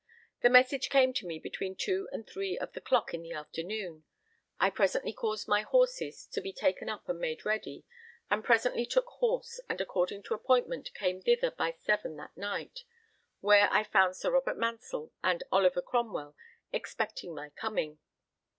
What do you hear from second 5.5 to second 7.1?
horses to be taken up